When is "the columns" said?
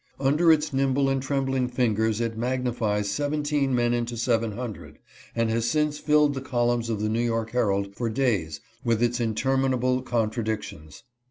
6.33-6.89